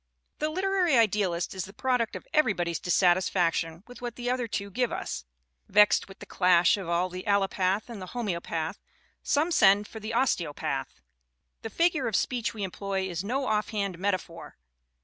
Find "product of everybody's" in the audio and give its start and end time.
1.73-2.79